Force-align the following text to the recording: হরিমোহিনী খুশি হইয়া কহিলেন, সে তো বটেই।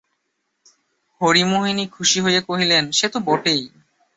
হরিমোহিনী 1.21 1.85
খুশি 1.87 2.17
হইয়া 2.21 2.41
কহিলেন, 2.41 2.83
সে 2.91 3.07
তো 3.09 3.19
বটেই। 3.19 3.61